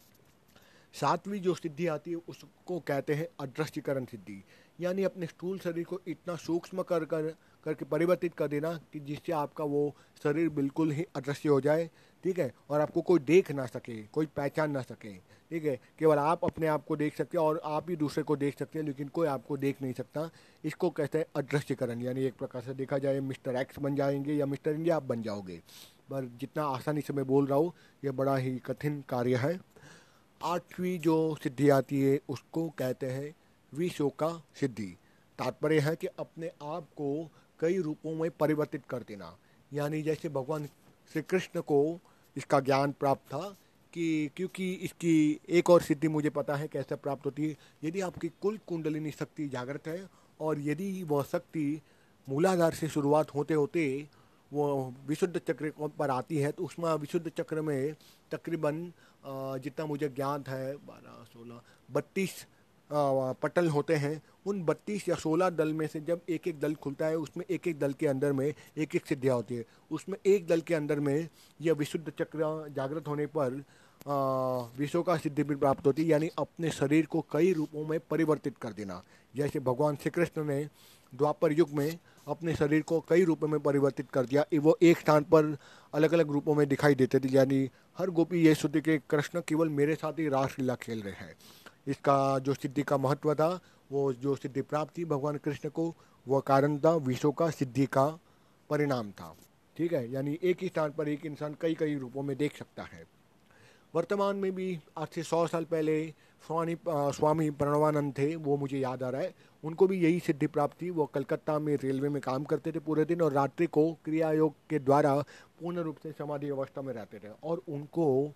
[0.95, 4.43] सातवीं जो सिद्धि आती है, उसको कहते हैं अदृष्टिकरण सिद्धि।
[4.81, 9.33] यानी अपने स्थूल शरीर को इतना सूक्ष्म कर कर, करके परिवर्तित कर देना कि जिससे
[9.33, 11.91] आपका वो शरीर बिल्कुल ही अदृश्य हो जाए,
[12.25, 12.55] ठीक है?
[12.71, 15.13] और आपको कोई देख ना सके, कोई पहचान ना सके,
[15.51, 15.81] ठीक है?
[15.99, 18.79] केवल आप अपने आप को देख सकते हैं और आप ही दूसरे को देख सकते
[18.79, 20.31] हैं, लेकिन कोई आपको देख नहीं सकता।
[20.65, 24.47] इसको कहते हैं अदृश्यकरण, यानी एक प्रकार से देखा जाए, मिस्टर एक्स बन जाएँगे या
[24.47, 25.57] मिस्टर इंडिया आप बन जाओगे।
[26.11, 27.73] पर जितना आसानी से मैं बोल रहा हूँ,
[28.05, 29.61] ये बड़ा ही कठिन कार्य है।
[30.45, 33.35] आठवीं जो सिद्धि आती है, उसको कहते हैं
[33.73, 34.31] विशोका
[34.61, 34.97] सिद्धि।
[35.39, 37.31] तात्पर्य है कि अपने आप को
[37.61, 39.37] कई रूपों में परिवर्तित कर देना।
[39.73, 40.67] यानी जैसे भगवान
[41.11, 41.99] श्री कृष्ण को
[42.37, 43.49] इसका ज्ञान प्राप्त था
[43.93, 48.29] कि क्योंकि इसकी एक और सिद्धि मुझे पता है कैसे प्राप्त होती है। यदि आपकी
[48.43, 50.09] कुल कुंडलिनी शक्ति जागृत है
[50.41, 51.81] और यदि वह शक्ति
[52.29, 54.09] मूलाधार से शुरुआत होते होते
[54.51, 57.95] वो विशुद्ध चक्र पर आती है तो उसमें विशुद्ध चक्र में
[58.31, 58.81] तकरीबन
[59.25, 62.35] जितना मुझे ज्ञात है, बारह, सोलह, बत्तीस
[62.91, 67.07] पटल होते हैं, उन बत्तीस या सोलह दल में से जब एक एक दल खुलता
[67.07, 70.47] है, उसमें एक एक दल के अंदर में एक एक सिद्धियाँ होती है। उसमें एक
[70.47, 71.29] दल के अंदर में
[71.61, 73.63] यह विशुद्ध चक्र जागृत होने पर
[74.79, 78.57] विश्व का सिद्धि भी प्राप्त होती है यानी अपने शरीर को कई रूपों में परिवर्तित
[78.59, 79.03] कर देना।
[79.35, 80.65] जैसे भगवान श्री कृष्ण ने
[81.13, 85.25] द्वापर युग में अपने शरीर को कई रूपों में परिवर्तित कर दिया। वो एक स्थान
[85.25, 85.57] पर
[85.95, 89.69] अलग अलग रूपों में दिखाई देते थे, यानी हर गोपी ये शुद्धि के कृष्ण केवल
[89.71, 91.35] मेरे साथ ही रासलीला खेल रहे हैं।
[91.87, 93.61] इसका जो सिद्धि का महत्व था,
[93.93, 95.95] वो जो सिद्धि प्राप्त थी भगवान कृष्ण को
[96.29, 98.19] वह कारण था विश्व का सिद्धि का
[98.71, 99.37] परिणाम था।
[99.77, 100.11] ठीक है?
[100.13, 103.07] यानी एक ही स्थान पर एक इंसान कई कई रूपों में देख सकता है।
[103.95, 106.15] वर्तमान में भी आज से सौ साल पहले
[106.47, 110.83] स्वामी स्वामी प्रणवानंद थे, वो मुझे याद आ रहा है। उनको भी यही सिद्धि प्राप्त
[110.83, 114.33] थी। वो कलकत्ता में रेलवे में काम करते थे पूरे दिन और रात्रि को क्रिया
[114.33, 115.21] योग के द्वारा
[115.61, 118.33] पूर्ण रूप से समाधि अवस्था में रहते थे। और उनको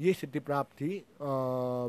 [0.00, 0.92] ये सिद्धि प्राप्त थी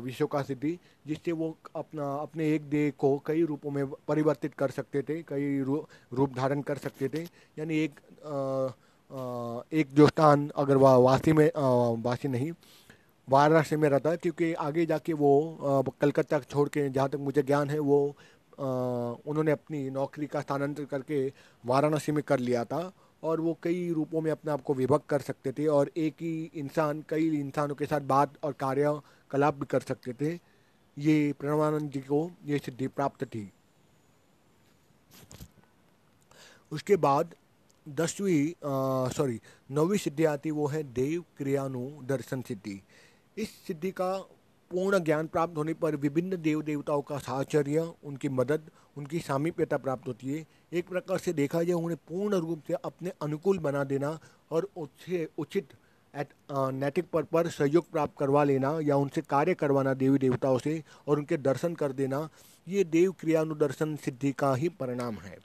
[0.04, 4.70] विश्व का सिद्धि जिससे वो अपना अपने एक देह को कई रूपों में परिवर्तित कर
[4.70, 7.22] सकते थे कई रू, रूप धारण कर सकते थे।
[7.58, 8.36] यानी एक आ,
[9.10, 11.50] आ, एक जो स्थान अगर वह वासी में
[12.02, 12.52] वासी नहीं
[13.28, 15.32] वाराणसी में रहता क्योंकि आगे जाके वो
[16.00, 18.66] कलकत्ता छोड़ के जहाँ तक मुझे ज्ञान है वो आ,
[19.26, 21.26] उन्होंने अपनी नौकरी का स्थानांतर करके
[21.66, 22.90] वाराणसी में कर लिया था।
[23.22, 26.50] और वो कई रूपों में अपने आप को विभक्त कर सकते थे और एक ही
[26.54, 30.38] इंसान, कई इंसानों के साथ बात और कार्यकलाप भी कर सकते थे।
[30.96, 33.50] ये प्रणवानंद जी को ये सिद्धि प्राप्त थी।
[36.72, 37.34] उसके बाद
[37.86, 38.52] दसवीं
[39.12, 42.80] सॉरी नौवीं सिद्धि आती वो है देव क्रियानु दर्शन सिद्धि।
[43.36, 44.16] इस सिद्धि का
[44.70, 50.08] पूर्ण ज्ञान प्राप्त होने पर विभिन्न देव देवताओं का साहचर्य, उनकी मदद, उनकी सामीप्यता प्राप्त
[50.08, 54.18] होती है। एक प्रकार से देखा जाए उन्हें पूर्ण रूप से अपने अनुकूल बना देना
[54.50, 55.72] और उससे उचित
[56.14, 61.18] नैतिक पद पर सहयोग प्राप्त करवा लेना या उनसे कार्य करवाना देवी देवताओं से और
[61.18, 62.28] उनके दर्शन कर देना,
[62.66, 65.38] ये देव क्रियानुदर्शन सिद्धि का ही परिणाम है।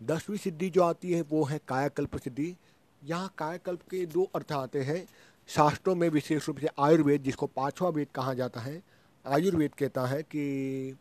[0.00, 2.54] दसवीं सिद्धि जो आती है, वो है कायाकल्प सिद्धि।
[3.02, 5.04] यहाँ कायाकल्प के दो अर्थ आते हैं।
[5.48, 8.82] शास्त्रों में विशेष रूप से आयुर्वेद, जिसको पांचवा वेद कहा जाता है,
[9.24, 10.96] आयुर्वेद कहता है कि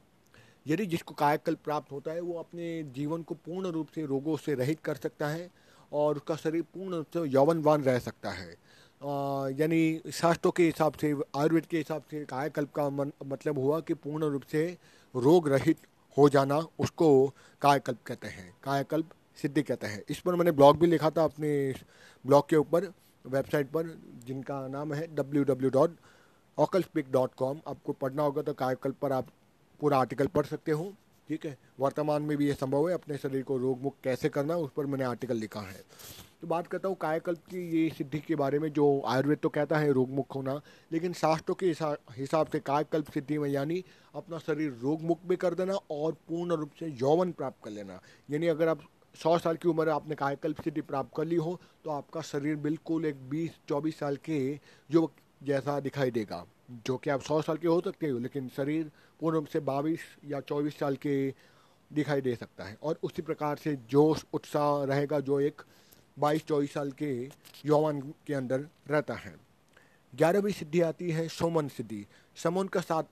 [0.65, 4.53] यदि जिसको कायाकल्प प्राप्त होता है वो अपने जीवन को पूर्ण रूप से रोगों से
[4.55, 5.49] रहित कर सकता है
[5.91, 8.51] और उसका शरीर पूर्ण रूप से यौवनवान रह सकता है।
[9.53, 13.93] यानी शास्त्रों के हिसाब से आयुर्वेद के हिसाब से कायाकल्प का मन, मतलब हुआ कि
[13.95, 14.65] पूर्ण रूप से
[15.13, 15.77] रोग रहित
[16.17, 17.27] हो जाना उसको
[17.61, 21.51] कायाकल्प कहते हैं कायाकल्प सिद्धि कहते हैं। इस पर मैंने ब्लॉग भी लिखा था अपने
[22.25, 22.91] ब्लॉग के ऊपर
[23.25, 23.87] वेबसाइट पर
[24.25, 25.95] जिनका नाम है W W dot
[26.57, 29.27] oracle dot com आपको पढ़ना होगा तो कायाकल्प पर आप
[29.79, 30.93] पूरा आर्टिकल पढ़ सकते हो,
[31.29, 31.57] ठीक है?
[31.79, 34.85] वर्तमान में भी ये संभव है, अपने शरीर को रोग मुक्त कैसे करना उस पर
[34.85, 35.81] मैंने आर्टिकल लिखा है।
[36.41, 39.77] तो बात करता हूँ कायाकल्प की, ये सिद्धि के बारे में, जो आयुर्वेद तो कहता
[39.77, 40.59] है रोग मुक्त होना,
[40.91, 41.67] लेकिन शास्त्रों के
[42.17, 43.83] हिसाब से कायाकल्प सिद्धि में यानी
[44.15, 47.99] अपना शरीर रोग मुक्त भी कर देना और पूर्ण रूप से यौवन प्राप्त कर लेना।
[48.29, 48.81] यानी अगर आप
[49.15, 53.05] सौ साल की उम्र आपने कायाकल्प सिद्धि प्राप्त कर ली हो तो आपका शरीर बिल्कुल
[53.05, 54.39] एक बीस चौबीस साल के
[54.89, 56.45] युवक जैसा दिखाई देगा।
[56.85, 59.99] जो कि आप सौ साल के हो सकते हो, लेकिन शरीर पूर्ण रूप से बाईस
[60.25, 61.33] या चौबीस साल के
[61.91, 65.61] दिखाई दे सकता है। और उसी प्रकार से जोश, उत्साह रहेगा जो एक
[66.17, 67.13] बाईस, चौबीस साल के
[67.65, 69.35] यौवन के अंदर रहता है।
[70.13, 72.05] ग्यारहवीं सिद्धि आती है सोमन सिद्धि।
[72.37, 73.03] समन का साथ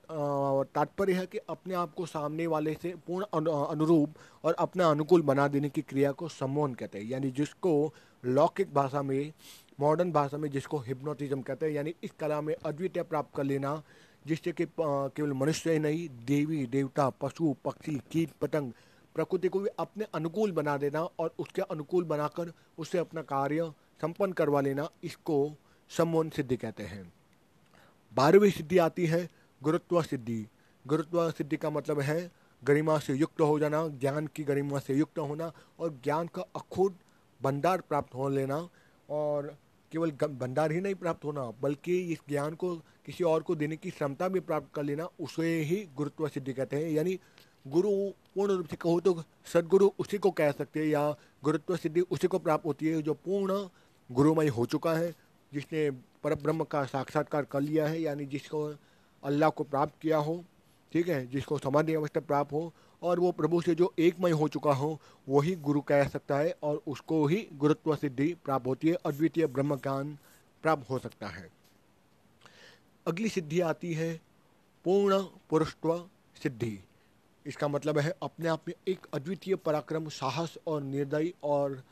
[0.74, 5.46] तात्पर्य है कि अपने आप को सामने वाले से पूर्ण अनुरूप और अपना अनुकूल बना
[5.48, 9.32] देने की क्रिया को समोन कहते हैं, यानी जिसको लौकिक भाषा में
[9.78, 13.82] मॉडर्न भाषा में जिसको हिप्नोटिज्म कहते हैं, यानी इस कला में अद्वितीय प्राप्त कर लेना,
[14.26, 18.72] जिससे कि केवल मनुष्य ही नहीं, देवी, देवता, पशु, पक्षी, कीट, पतंग,
[19.16, 24.32] प्रकृति को भी अपने अनुकूल बना देना और उसके अनुकूल बनाकर उससे अपना कार्य संपन्न
[24.32, 25.56] करवा लेना, इसको
[25.90, 27.12] सम्मोहन सिद्धि कहते हैं।
[28.12, 29.28] बारहवीं सिद्धि आती है
[29.60, 30.46] गुरुत्व सिद्धि।
[30.84, 32.30] गुरुत्व सिद्धि का मतलब है
[32.62, 36.96] गरिमा से युक्त हो जाना, ज्ञान की गरिमा से युक्त होना और ज्ञान का अखुद
[37.40, 38.56] भंडार प्राप्त हो लेना
[39.08, 39.54] और
[39.92, 42.74] केवल भंडार ही नहीं प्राप्त होना, बल्कि इस ज्ञान को
[43.06, 46.76] किसी और को देने की क्षमता भी प्राप्त कर लेना, उसे ही गुरुत्व सिद्धि कहते
[46.76, 47.18] हैं। यानी
[47.66, 47.90] गुरु
[48.34, 52.26] पूर्ण रूप से कहो तो सदगुरु उसी को कह सकते हैं, या गुरुत्व सिद्धि उसी
[52.26, 53.66] को प्राप्त होती है जो पूर्ण
[54.10, 55.14] गुरुमय हो चुका है,
[55.52, 55.90] जिसने
[56.24, 58.62] पर ब्रह्म का साक्षात्कार कर लिया है, यानी जिसको
[59.22, 60.42] अल्लाह को प्राप्त किया हो,
[60.92, 62.72] ठीक है, जिसको समाधि अवस्था प्राप्त हो
[63.02, 66.82] और वो प्रभु से जो एकमय हो चुका हो, वही गुरु कह सकता है और
[66.86, 70.16] उसको ही गुरुत्व सिद्धि प्राप्त होती है, अद्वितीय ब्रह्म ज्ञान
[70.64, 71.50] प्राप्त हो सकता है।
[73.06, 74.14] अगली सिद्धि आती है,
[74.84, 75.96] पूर्ण पुरुषत्व
[76.42, 76.78] सिद्धि।
[77.46, 81.82] इसका मतलब है अपने आप में एक अद्वितीय पराक्रम, साहस और निर्दयी और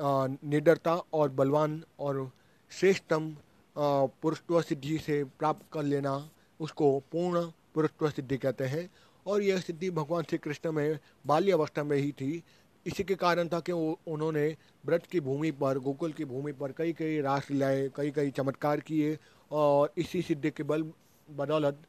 [0.00, 2.30] निडरता और बलवान और
[2.72, 3.34] श्रेष्ठतम
[3.76, 6.30] पुरुषत्व सिद्धि से प्राप्त कर लेना,
[6.60, 8.88] उसको पूर्ण पुरुषत्व सिद्धि कहते हैं।
[9.28, 12.42] और यह सिद्धि भगवान श्री कृष्ण में बाल्य अवस्था में ही थी।
[12.86, 14.46] इसी के कारण था कि उन्होंने
[14.86, 18.80] व्रत की भूमि पर, गोकुल की भूमि पर कई कई रास लाए कई कई चमत्कार
[18.80, 19.18] किए
[19.50, 20.82] और इसी सिद्धि के बल
[21.28, 21.82] बदौलत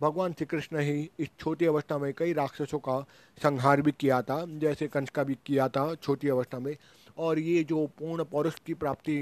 [0.00, 2.98] भगवान श्री कृष्ण ही इस छोटी अवस्था में कई राक्षसों का
[3.38, 6.76] संहार भी किया था, जैसे कंस का भी किया था छोटी अवस्था में।
[7.18, 9.18] और ये जो पूर्ण पौरुष की प्राप्ति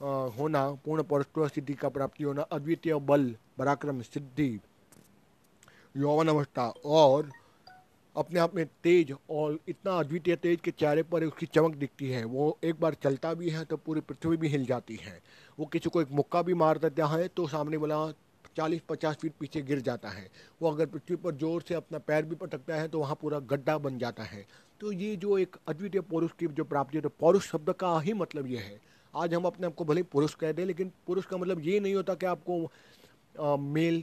[0.00, 4.60] होना, पूर्ण पौरुष सिद्धि का प्राप्ति होना, अद्वितीय बल, पराक्रम सिद्धि
[5.94, 7.30] यौवन अवस्था और
[8.16, 12.24] अपने आप में तेज और इतना अद्वितीय तेज के चेहरे पर उसकी चमक दिखती है।
[12.24, 15.20] वो एक बार चलता भी है तो पूरी पृथ्वी भी हिल जाती है।
[15.58, 18.06] वो किसी को एक मुक्का भी मार देता है तो सामने वाला
[18.56, 20.28] चालीस पचास फीट पीछे गिर जाता है।
[20.62, 23.76] वो अगर पृथ्वी पर ज़ोर से अपना पैर भी पटकता है तो वहाँ पूरा गड्ढा
[23.78, 24.46] बन जाता है।
[24.80, 28.12] तो ये जो एक अद्वितीय पुरुष की जो प्राप्ति है तो पौरुष शब्द का ही
[28.14, 28.80] मतलब ये है।
[29.14, 31.94] आज हम अपने आप को भले पुरुष कह दें लेकिन पुरुष का मतलब ये नहीं
[31.94, 32.64] होता कि आपको
[33.40, 34.02] आ, मेल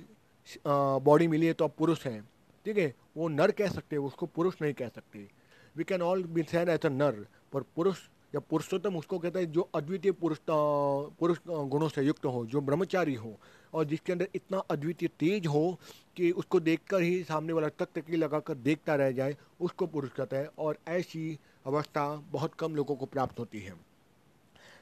[0.68, 2.22] बॉडी मिली है तो आप पुरुष हैं।
[2.66, 2.94] ठीक है?
[3.18, 5.28] वो नर कह सकते हैं उसको पुरुष नहीं कह सकते।
[5.76, 7.98] We can all be seen as a नर, पर पुरुष
[8.34, 13.14] या पुरुषोत्तम उसको कहता है जो अद्वितीय पुरुष पुरुष गुणों से युक्त हो, जो ब्रह्मचारी
[13.16, 13.36] हो,
[13.74, 15.80] और जिसके अंदर इतना अद्वितीय तेज हो
[16.18, 20.38] कि उसको देखकर ही सामने वाला तक तक लगाकर देखता रह जाए, उसको पुरुष कहता
[20.38, 23.74] है, और ऐसी अवस्था बहुत कम लोगों को प्राप्त होती है।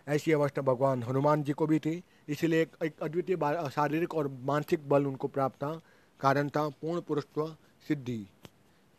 [0.08, 3.38] ऐसी अवस्था भगवान हनुमान जी को भी थी। इसलिए एक, एक अद्वितीय
[3.70, 5.82] शारीरिक और मानसिक बल उनको प्राप्त था।
[6.20, 7.48] कारण था पूर्ण पुरुषत्व
[7.88, 8.26] सिद्धि।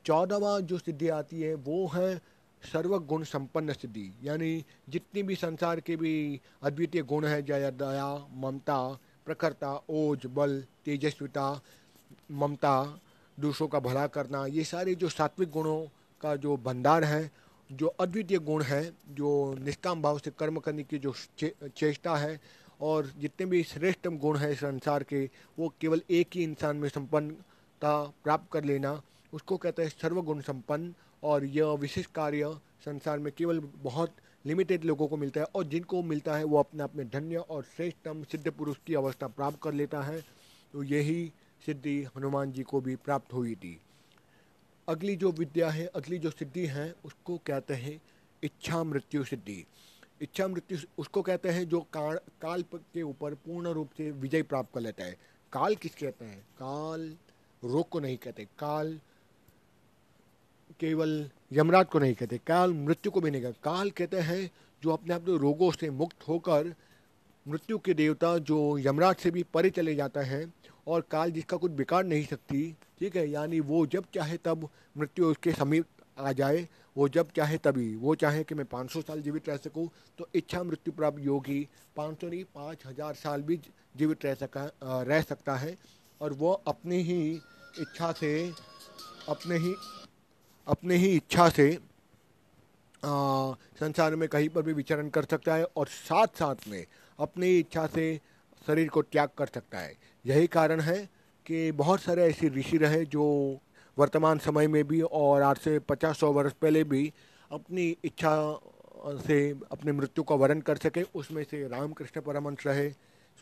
[0.04, 2.16] चौदहवा जो सिद्धि आती है वो है
[2.62, 8.78] सर्वगुण संपन्न सिद्धि। यानी जितनी भी संसार के भी अद्वितीय गुण है जया दया ममता
[9.26, 11.50] प्रखरता ओज बल तेजस्विता
[12.32, 13.00] ममता
[13.38, 15.80] दूसरों का भला करना ये सारे जो सात्विक गुणों
[16.20, 17.30] का जो भंडार है
[17.72, 22.40] जो अद्वितीय गुण है जो निष्काम भाव से कर्म करने की जो चे, चेष्टा है
[22.80, 28.14] और जितने भी श्रेष्ठ गुण हैं संसार के वो केवल एक ही इंसान में संपन्नता
[28.24, 29.02] प्राप्त कर लेना
[29.32, 34.12] उसको कहते हैं सर्वगुण संपन्न और यह विशेष कार्य संसार में केवल बहुत
[34.46, 38.22] लिमिटेड लोगों को मिलता है और जिनको मिलता है वो अपने अपने धन्य और श्रेष्ठतम
[38.22, 40.24] सिद्ध पुरुष की अवस्था प्राप्त कर लेता है।
[40.72, 41.32] तो यही
[41.66, 43.80] सिद्धि हनुमान जी को भी प्राप्त हुई थी।
[44.88, 48.00] अगली जो विद्या है, अगली जो सिद्धि है, उसको कहते हैं
[48.42, 49.64] इच्छा मृत्यु सिद्धि।
[50.22, 54.74] इच्छा मृत्यु उसको कहते हैं जो काल काल के ऊपर पूर्ण रूप से विजय प्राप्त
[54.74, 55.16] कर लेता है।
[55.52, 56.40] काल किस कहते हैं?
[56.58, 57.12] काल
[57.62, 58.98] रोग को नहीं कहते, काल
[60.80, 64.50] केवल यमराज को नहीं कहते, काल मृत्यु को भी नहीं कहते। काल कहते हैं
[64.82, 66.74] जो अपने आप रोगों से मुक्त होकर
[67.46, 70.44] मृत्यु के देवता जो यमराज से भी परे चले जाता है
[70.88, 72.60] और काल जिसका कुछ बिगाड़ नहीं सकती
[72.98, 73.28] ठीक है?
[73.30, 75.86] यानी वो जब चाहे तब मृत्यु उसके समीप
[76.18, 79.88] आ जाए वो जब चाहे तभी। वो चाहे कि मैं 500 साल जीवित रह सकूँ
[80.18, 83.56] तो इच्छा मृत्यु प्राप्त योगी 500 नहीं पाँच हज़ार साल भी
[83.94, 85.76] जीवित रह सका रह सकता है।
[86.20, 87.20] और वो अपनी ही
[87.80, 88.32] इच्छा से
[89.28, 89.74] अपने ही
[90.66, 91.68] अपने ही इच्छा से
[93.02, 96.84] आ, संसार में कहीं पर भी विचरण कर सकता है और साथ साथ में
[97.18, 98.06] अपनी इच्छा से
[98.66, 99.94] शरीर को त्याग कर सकता है।
[100.28, 100.98] यही कारण है
[101.46, 103.24] कि बहुत सारे ऐसे ऋषि रहे जो
[103.96, 107.12] वर्तमान समय में भी और आज से पचास सौ वर्ष पहले भी
[107.50, 108.34] अपनी इच्छा
[109.26, 109.38] से
[109.72, 112.88] अपने मृत्यु का वर्ण कर सके उसमें से रामकृष्ण परमंश रहे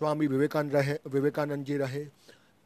[0.00, 2.04] स्वामी विवेकानंद रहे विवेकानंद जी रहे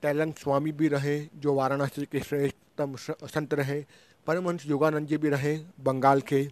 [0.02, 3.80] तैलंग स्वामी भी रहे जो वाराणसी के श्रेष्ठतम संत रहे
[4.26, 6.46] परमहंस योगानंद जी भी रहे बंगाल के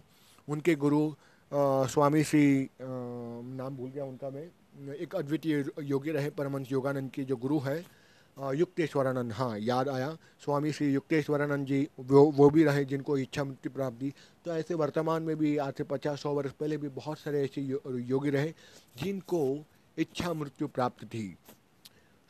[0.47, 4.47] उनके गुरु आ, स्वामी श्री नाम भूल गया उनका मैं
[4.79, 7.77] एक अद्वितीय योगी रहे परमहंस योगानंद के जो गुरु है
[8.37, 10.09] युक्तेश्वरानंद। हाँ याद आया
[10.41, 14.11] स्वामी श्री युक्तेश्वरानंद जी वो वो भी रहे जिनको इच्छा मृत्यु प्राप्ति
[14.45, 17.61] तो ऐसे वर्तमान में भी आज से पचास सौ वर्ष पहले भी बहुत सारे ऐसे
[17.61, 18.53] योगी रहे
[18.95, 19.43] जिनको
[19.97, 21.35] इच्छा मृत्यु प्राप्त थी।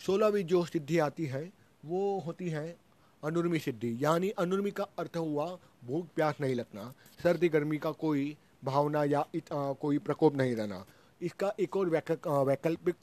[0.01, 1.49] सोलहवीं जो सिद्धि आती है
[1.83, 2.75] वो होती है
[3.23, 5.45] अनुर्मी सिद्धि। यानी अनुर्मी का अर्थ हुआ
[5.85, 10.55] भूख प्यास नहीं लगना सर्दी गर्मी का कोई भावना या इत, आ, कोई प्रकोप नहीं
[10.55, 10.85] रहना।
[11.21, 12.95] इसका एक और वैकल्पिक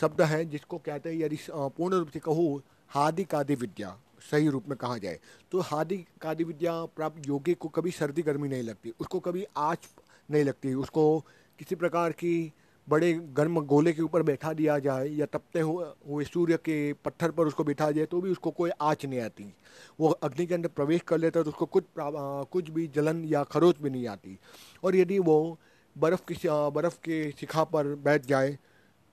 [0.00, 3.96] शब्द है, जिसको कहते हैं यदि पूर्ण रूप से कहूँ हादि कादि विद्या,
[4.30, 5.18] सही रूप में कहा जाए।
[5.52, 9.88] तो हादि कादि विद्या प्राप्त योगी को कभी सर्दी गर्मी नहीं लगती, उसको कभी आँच
[10.28, 11.18] नहीं लगती, उसको
[11.58, 12.52] किसी प्रकार की
[12.88, 17.46] बड़े गर्म गोले के ऊपर बैठा दिया जाए, या तपते हुए सूर्य के पत्थर पर
[17.46, 19.52] उसको बैठा जाए तो भी उसको कोई आँच नहीं आती।
[19.98, 23.42] वो अग्नि के अंदर प्रवेश कर लेता है तो उसको कुछ कुछ भी जलन या
[23.44, 24.38] खरोच भी नहीं आती।
[24.84, 25.58] और यदि वो
[25.96, 26.36] बर्फ़ की
[26.72, 28.56] बर्फ़ के शिखा पर बैठ जाए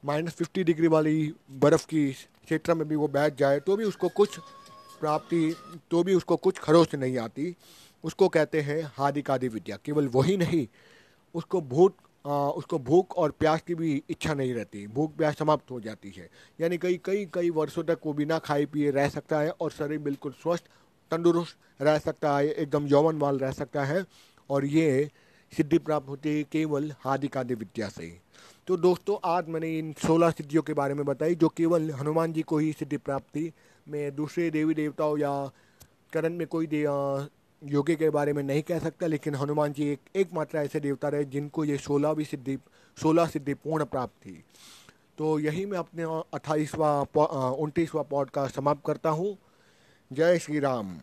[0.04, 4.10] माइनस फिफ्टी डिग्री वाली बर्फ़ की क्षेत्र में भी वो बैठ जाए तो भी उसको
[4.12, 4.38] कुछ
[5.00, 5.56] प्राप्ति
[5.91, 7.56] तो भी उसको कुछ खरोच नहीं आती।
[8.04, 10.67] उसको कहते हैं हादिकादि विद्या। केवल वही नहीं,
[11.36, 15.80] उसको भूत उसको भूख और प्यास की भी इच्छा नहीं रहती। भूख, प्यास समाप्त हो
[15.82, 19.50] जाती है। यानी कई कई कई वर्षों तक वो बिना खाए पिए रह सकता है
[19.52, 20.63] और शरीर बिल्कुल स्वस्थ,
[21.12, 24.04] तंदुरुस्त रह सकता है, एकदम यौवन वाल रह सकता है।
[24.50, 25.10] और ये
[25.54, 28.12] सिद्धि प्राप्त होती है, केवल हादिकादि विद्या से
[28.68, 32.42] तो दोस्तों, आज मैंने इन सोलह सिद्धियों के बारे में बताई, जो केवल हनुमान जी
[32.42, 33.38] को ही सिद्धि प्राप्त
[33.88, 35.32] मैं, दूसरे देवी देवताओं या
[36.13, 36.68] करण में कोई
[37.62, 41.26] योगी के बारे में नहीं कह सकता, लेकिन हनुमान जी एक, एकमात्र ऐसे देवता रहे,
[41.26, 42.58] जिनको ये सोलहवीं सिद्धि,
[42.98, 44.44] सोलह सिद्धि पूर्ण प्राप्त थी।
[45.18, 47.00] तो यही मैं अपने अट्ठाईसवा
[47.54, 49.38] उनतीसवा पॉडकास्ट समाप्त करता हूँ।
[50.12, 50.98] जय श्री राम।